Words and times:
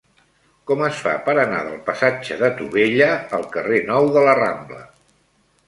Com 0.69 0.79
es 0.85 0.95
fa 1.07 1.11
per 1.27 1.35
anar 1.41 1.59
del 1.67 1.75
passatge 1.91 2.39
de 2.41 2.51
Tubella 2.63 3.13
al 3.41 3.47
carrer 3.55 3.85
Nou 3.93 4.11
de 4.19 4.27
la 4.31 4.37
Rambla? 4.43 4.85